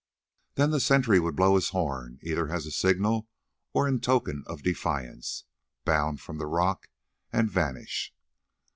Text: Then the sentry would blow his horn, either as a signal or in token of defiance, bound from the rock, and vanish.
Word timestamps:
Then 0.55 0.71
the 0.71 0.79
sentry 0.79 1.19
would 1.19 1.35
blow 1.35 1.53
his 1.53 1.69
horn, 1.69 2.17
either 2.23 2.49
as 2.51 2.65
a 2.65 2.71
signal 2.71 3.27
or 3.71 3.87
in 3.87 3.99
token 3.99 4.43
of 4.47 4.63
defiance, 4.63 5.43
bound 5.85 6.19
from 6.21 6.39
the 6.39 6.47
rock, 6.47 6.89
and 7.31 7.51
vanish. 7.51 8.11